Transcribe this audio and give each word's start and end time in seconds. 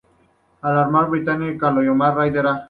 La 0.63 0.81
Armada 0.83 1.09
británica 1.11 1.69
lo 1.69 1.81
llamó 1.83 2.11
"Raider 2.11 2.47
A". 2.47 2.59